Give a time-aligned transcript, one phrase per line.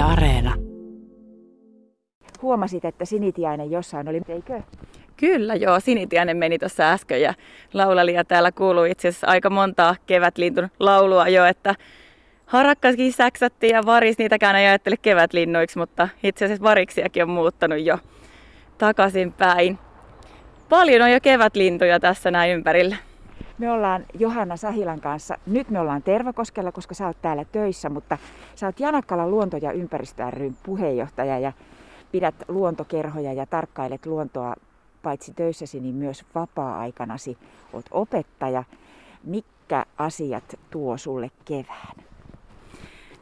[0.00, 0.54] Yle Areena.
[2.42, 4.60] Huomasit, että sinitiainen jossain oli, eikö?
[5.16, 7.34] Kyllä joo, sinitiainen meni tuossa äsken ja
[7.72, 11.74] laulali ja täällä kuuluu itse asiassa aika montaa kevätlintun laulua jo, että
[12.46, 17.98] harakkaskin säksättiin ja varis niitäkään ei ajattele kevätlinnuiksi, mutta itse asiassa variksiakin on muuttanut jo
[18.78, 19.78] takaisin päin.
[20.68, 22.96] Paljon on jo kevätlintuja tässä näin ympärillä.
[23.60, 28.18] Me ollaan Johanna Sahilan kanssa, nyt me ollaan Tervakoskella, koska sä oot täällä töissä, mutta
[28.54, 30.22] sä oot Janakkala luonto- ja ympäristö
[30.62, 31.52] puheenjohtaja ja
[32.12, 34.54] pidät luontokerhoja ja tarkkailet luontoa
[35.02, 37.38] paitsi töissäsi, niin myös vapaa-aikanasi.
[37.72, 38.64] Oot opettaja.
[39.24, 41.96] Mitkä asiat tuo sulle kevään?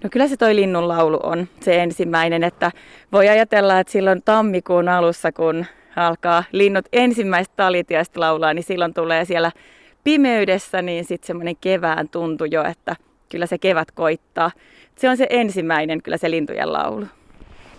[0.04, 2.72] No kyllä se toi linnun laulu on se ensimmäinen, että
[3.12, 5.66] voi ajatella, että silloin tammikuun alussa, kun
[5.96, 9.52] alkaa linnut ensimmäistä talitiaista laulaa, niin silloin tulee siellä
[10.08, 12.96] pimeydessä niin sitten semmoinen kevään tuntu jo, että
[13.28, 14.50] kyllä se kevät koittaa.
[14.96, 17.06] Se on se ensimmäinen, kyllä se lintujen laulu.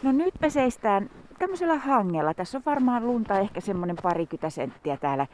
[0.03, 2.33] No nyt me seistään tämmöisellä hangella.
[2.33, 5.27] Tässä on varmaan lunta ehkä semmoinen parikymmentä senttiä täällä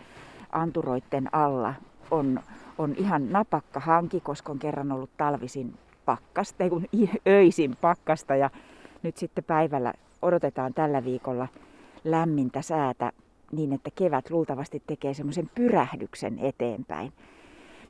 [0.52, 1.74] anturoitten alla.
[2.12, 2.40] On,
[2.78, 5.74] on ihan napakka hanki, koska on kerran ollut talvisin
[6.06, 6.86] pakkasta, kun
[7.28, 8.50] öisin pakkasta ja
[9.04, 11.48] nyt sitten päivällä odotetaan tällä viikolla
[12.04, 13.12] lämmintä säätä
[13.52, 17.12] niin, että kevät luultavasti tekee semmoisen pyrähdyksen eteenpäin.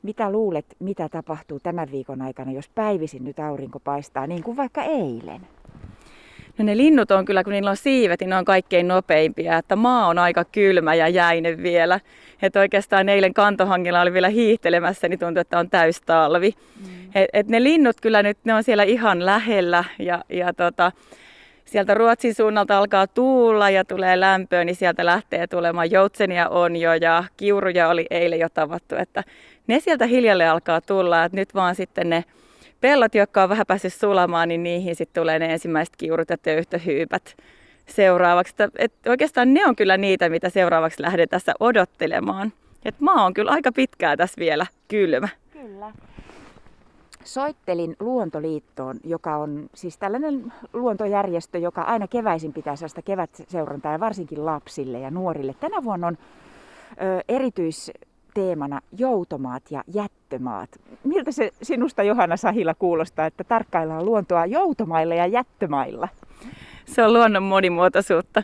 [0.02, 4.82] Mitä luulet, mitä tapahtuu tämän viikon aikana, jos päivisin nyt aurinko paistaa, niin kuin vaikka
[4.82, 5.40] eilen?
[6.58, 9.58] No ne linnut on kyllä, kun niillä on siivet, niin ne on kaikkein nopeimpia.
[9.58, 12.00] Että maa on aika kylmä ja jäinen vielä.
[12.42, 16.50] Että oikeastaan eilen kantohangilla oli vielä hiihtelemässä, niin tuntuu, että on täystalvi.
[16.80, 16.86] Mm.
[17.14, 20.92] Et, et ne linnut kyllä nyt, ne on siellä ihan lähellä ja, ja tota,
[21.66, 26.94] sieltä Ruotsin suunnalta alkaa tuulla ja tulee lämpöä, niin sieltä lähtee tulemaan joutsenia on jo
[26.94, 29.24] ja kiuruja oli eilen jo tavattu, että
[29.66, 32.24] ne sieltä hiljalle alkaa tulla, että nyt vaan sitten ne
[32.80, 37.36] pellot, jotka on vähän päässyt sulamaan, niin niihin sitten tulee ne ensimmäiset kiurut ja töyhtöhyypät
[37.86, 38.52] seuraavaksi.
[38.52, 42.52] Että, et oikeastaan ne on kyllä niitä, mitä seuraavaksi lähden tässä odottelemaan.
[42.84, 45.28] Et maa on kyllä aika pitkää tässä vielä kylmä.
[45.52, 45.92] Kyllä.
[47.26, 54.46] Soittelin Luontoliittoon, joka on siis tällainen luontojärjestö, joka aina keväisin pitää sellaista kevätseurantaa ja varsinkin
[54.46, 55.54] lapsille ja nuorille.
[55.60, 60.70] Tänä vuonna on ö, erityisteemana joutomaat ja jättömaat.
[61.04, 66.08] Miltä se sinusta Johanna Sahila kuulostaa, että tarkkaillaan luontoa joutomailla ja jättömailla?
[66.86, 68.42] Se on luonnon monimuotoisuutta.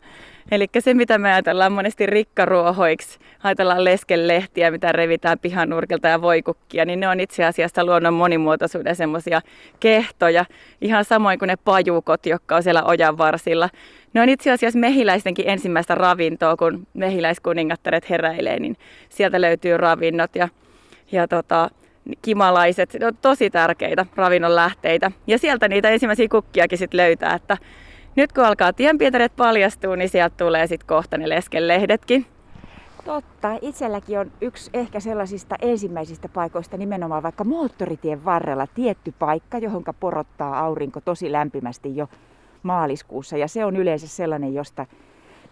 [0.51, 7.01] Eli se, mitä me ajatellaan monesti rikkaruohoiksi, ajatellaan leskelehtiä, mitä revitään pihanurkilta ja voikukkia, niin
[7.01, 9.41] ne on itse asiassa luonnon monimuotoisuuden semmoisia
[9.81, 10.45] kehtoja,
[10.81, 13.69] ihan samoin kuin ne pajukot, jotka on siellä ojan varsilla.
[14.15, 18.77] Ne on itse asiassa mehiläistenkin ensimmäistä ravintoa, kun mehiläiskuningattaret heräilee, niin
[19.09, 20.49] sieltä löytyy ravinnot ja,
[21.13, 21.71] ja tota,
[22.23, 25.13] kimalaiset, ne on tosi tärkeitä ravinnon lähteitä.
[25.27, 27.57] Ja sieltä niitä ensimmäisiä kukkiakin sitten löytää, että
[28.17, 32.27] nyt kun alkaa tienpietareet paljastua, niin sieltä tulee sitten kohta ne leskelehdetkin.
[33.05, 33.59] Totta.
[33.63, 40.59] Itselläkin on yksi ehkä sellaisista ensimmäisistä paikoista nimenomaan vaikka moottoritien varrella tietty paikka, johon porottaa
[40.59, 42.09] aurinko tosi lämpimästi jo
[42.63, 43.37] maaliskuussa.
[43.37, 44.87] Ja se on yleensä sellainen, josta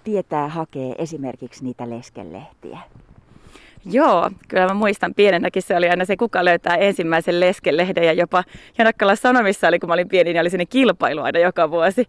[0.04, 2.78] tietää hakee esimerkiksi niitä leskelehtiä.
[3.84, 8.44] Joo, kyllä mä muistan pienenäkin se oli aina se, kuka löytää ensimmäisen leskelehden ja jopa
[8.78, 12.06] Janakkala Sanomissa oli, kun mä olin pieni, niin oli sinne kilpailu aina joka vuosi.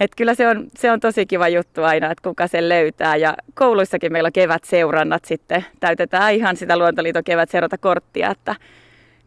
[0.00, 3.16] Et kyllä se on, se on tosi kiva juttu aina, että kuka sen löytää.
[3.16, 5.64] Ja kouluissakin meillä on kevätseurannat sitten.
[5.80, 8.56] Täytetään ihan sitä Luontoliiton kevätseuranta-korttia, että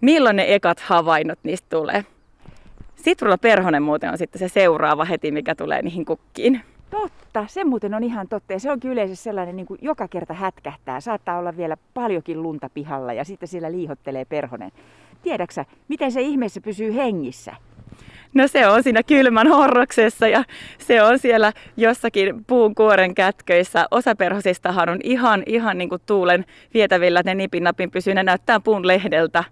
[0.02, 2.06] milloin ne ekat havainnot niistä tulee.
[2.96, 6.62] Sitrulla Perhonen muuten on sitten se seuraava heti, mikä tulee niihin kukkiin.
[6.90, 8.54] Totta, se muuten on ihan totta.
[8.54, 11.00] Ja se on kyllä sellainen, niin kuin joka kerta hätkähtää.
[11.00, 14.72] Saattaa olla vielä paljonkin lunta pihalla ja sitten siellä liihottelee perhonen.
[15.22, 17.56] Tiedäksä, miten se ihmeessä pysyy hengissä?
[18.34, 20.44] No se on siinä kylmän horroksessa ja
[20.78, 23.86] se on siellä jossakin puun kuoren kätköissä.
[23.92, 28.14] Osa perhosistahan on ihan, ihan niin kuin tuulen vietävillä, ne nipin napin pysyy.
[28.14, 29.44] Ne näyttää puun lehdeltä,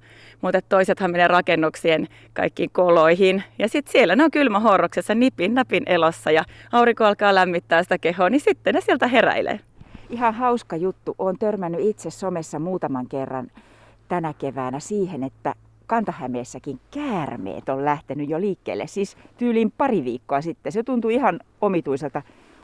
[0.42, 3.44] mutta toisethan menee rakennuksien kaikkiin koloihin.
[3.60, 7.98] Ja sitten siellä ne on kylmä horroksessa nipin napin elossa ja aurinko alkaa lämmittää sitä
[7.98, 9.60] kehoa, niin sitten ne sieltä heräilee.
[10.10, 11.16] Ihan hauska juttu.
[11.18, 13.48] Olen törmännyt itse somessa muutaman kerran
[14.08, 15.54] tänä keväänä siihen, että
[15.88, 20.72] Kantahämeessäkin käärmeet on lähtenyt jo liikkeelle, siis tyyliin pari viikkoa sitten.
[20.72, 22.22] Se tuntuu ihan omituiselta.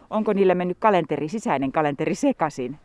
[0.10, 2.78] Onko niille mennyt kalenteri, sisäinen kalenteri sekasin?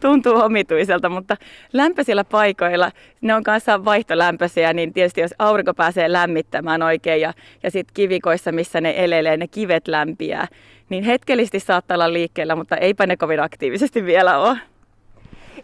[0.00, 1.36] Tuntuu omituiselta, mutta
[1.72, 2.90] lämpöisillä paikoilla,
[3.20, 7.32] ne on kanssa vaihtolämpöisiä, niin tietysti jos aurinko pääsee lämmittämään oikein ja,
[7.62, 10.48] ja sitten kivikoissa, missä ne elelee, ne kivet lämpiää,
[10.88, 14.58] niin hetkellisesti saattaa olla liikkeellä, mutta eipä ne kovin aktiivisesti vielä ole.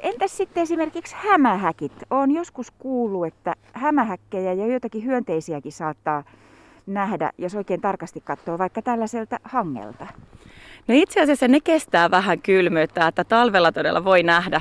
[0.01, 1.93] Entäs sitten esimerkiksi hämähäkit?
[2.11, 6.25] Olen joskus kuullut, että hämähäkkejä ja joitakin hyönteisiäkin saattaa
[6.87, 10.07] nähdä, jos oikein tarkasti katsoo vaikka tällaiselta hangelta?
[10.89, 14.61] No itse asiassa ne kestää vähän kylmyyttä, että talvella todella voi nähdä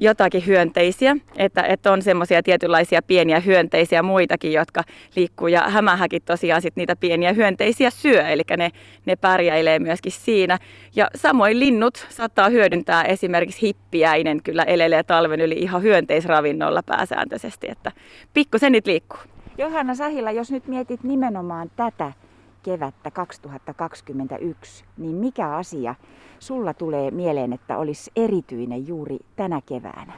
[0.00, 4.82] jotakin hyönteisiä, että, että on semmoisia tietynlaisia pieniä hyönteisiä muitakin, jotka
[5.16, 8.70] liikkuu ja hämähäkin tosiaan sit niitä pieniä hyönteisiä syö, eli ne,
[9.06, 10.58] ne pärjäilee myöskin siinä.
[10.96, 17.92] Ja samoin linnut saattaa hyödyntää esimerkiksi hippiäinen kyllä elelee talven yli ihan hyönteisravinnolla pääsääntöisesti, että
[18.34, 19.20] pikkusen niitä liikkuu.
[19.58, 22.12] Johanna Sahila, jos nyt mietit nimenomaan tätä
[22.64, 25.94] kevättä 2021, niin mikä asia
[26.38, 30.12] sulla tulee mieleen, että olisi erityinen juuri tänä keväänä?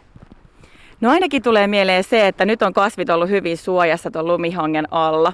[1.01, 5.33] No ainakin tulee mieleen se, että nyt on kasvit ollut hyvin suojassa tuon lumihangen alla.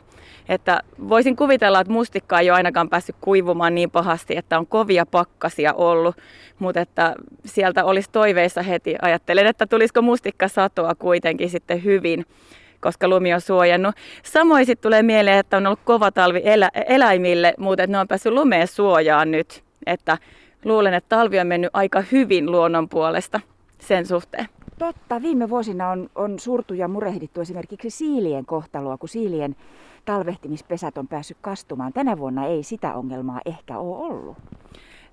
[0.48, 5.06] Että voisin kuvitella, että mustikka ei ole ainakaan päässyt kuivumaan niin pahasti, että on kovia
[5.06, 6.16] pakkasia ollut.
[6.58, 8.96] Mutta että sieltä olisi toiveissa heti.
[9.02, 12.26] Ajattelen, että tulisiko mustikka satoa kuitenkin sitten hyvin
[12.82, 13.94] koska lumi on suojannut.
[14.22, 18.32] Samoin sitten tulee mieleen, että on ollut kova talvi elä, eläimille, mutta ne on päässyt
[18.32, 19.64] lumeen suojaan nyt.
[19.86, 20.18] Että
[20.64, 23.40] luulen, että talvi on mennyt aika hyvin luonnon puolesta
[23.78, 24.48] sen suhteen.
[24.78, 29.56] Totta, viime vuosina on, on surtu ja murehdittu esimerkiksi siilien kohtaloa, kun siilien
[30.04, 31.92] talvehtimispesät on päässyt kastumaan.
[31.92, 34.36] Tänä vuonna ei sitä ongelmaa ehkä ole ollut.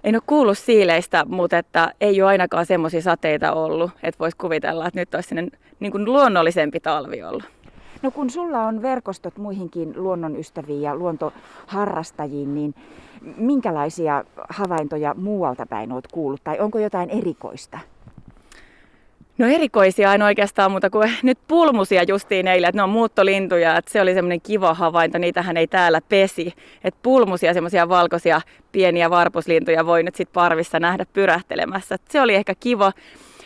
[0.04, 4.88] En ole kuullut siileistä, mutta että ei ole ainakaan semmoisia sateita ollut, että voisi kuvitella,
[4.88, 5.36] että nyt olisi
[5.80, 7.44] niin kuin luonnollisempi talvi ollut.
[8.02, 12.76] No kun sulla on verkostot muihinkin luonnonystäviin ja luontoharrastajiin, niin
[13.38, 17.80] minkälaisia havaintoja muualta päin olet kuullut tai onko jotain erikoista?
[19.38, 23.92] No erikoisia en oikeastaan muuta kuin nyt pulmusia justiin eilen, että ne on muuttolintuja, että
[23.92, 26.54] se oli semmoinen kiva havainto, niitähän ei täällä pesi.
[26.84, 28.42] Että pulmusia, semmoisia valkoisia
[28.72, 31.96] pieniä varpuslintuja voi nyt sitten parvissa nähdä pyrähtelemässä.
[31.96, 32.92] Et se oli ehkä kiva.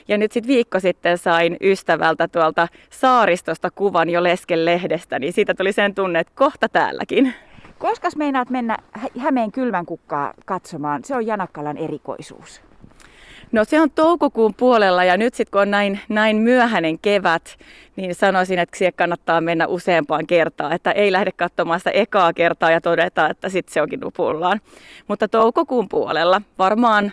[0.08, 5.72] Ja nyt sitten viikko sitten sain ystävältä tuolta saaristosta kuvan jo leskelehdestä, niin siitä tuli
[5.72, 7.34] sen tunne, että kohta täälläkin.
[7.78, 8.78] Koska meinaat mennä
[9.20, 11.04] Hämeen kylmän kukkaa katsomaan?
[11.04, 12.62] Se on Janakkalan erikoisuus.
[13.52, 17.58] No se on toukokuun puolella ja nyt sitten kun on näin, näin myöhäinen kevät,
[17.96, 20.74] niin sanoisin, että siihen kannattaa mennä useampaan kertaan.
[20.74, 24.62] Että ei lähde katsomaan sitä ekaa kertaa ja todeta, että sitten se onkin nupullaan.
[25.08, 27.12] Mutta toukokuun puolella varmaan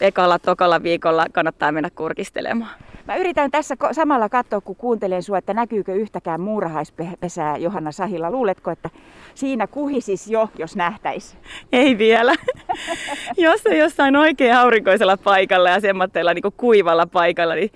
[0.00, 2.70] ekalla, tokalla viikolla kannattaa mennä kurkistelemaan.
[3.06, 8.30] Mä yritän tässä samalla katsoa, kun kuuntelen sua, että näkyykö yhtäkään muurahaispesää Johanna Sahilla.
[8.30, 8.90] Luuletko, että
[9.34, 11.36] siinä kuhisis jo, jos nähtäisi?
[11.72, 12.34] Ei vielä.
[13.36, 17.70] jos on jossain oikein aurinkoisella paikalla ja semmoitteella niin kuivalla paikalla, niin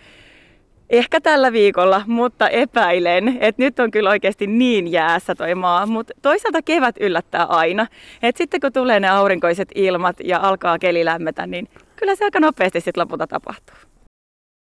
[0.92, 5.86] ehkä tällä viikolla, mutta epäilen, että nyt on kyllä oikeasti niin jäässä toi maa.
[5.86, 7.86] Mutta toisaalta kevät yllättää aina.
[8.22, 12.40] Et sitten kun tulee ne aurinkoiset ilmat ja alkaa keli lämmetä, niin kyllä se aika
[12.40, 13.91] nopeasti sitten lopulta tapahtuu.